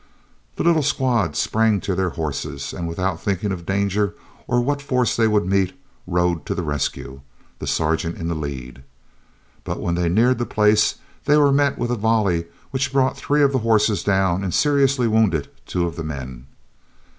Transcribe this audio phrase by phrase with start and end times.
[0.55, 4.15] The little squad sprang to their horses, and without thinking of danger,
[4.47, 7.21] or what force they would meet, rode to the rescue,
[7.59, 8.81] the Sergeant in the lead.
[9.63, 10.95] But when they neared the place,
[11.25, 15.07] they were met with a volley which brought three of the horses down and seriously
[15.07, 16.47] wounded two of the men.